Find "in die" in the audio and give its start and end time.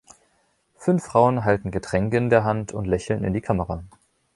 3.23-3.41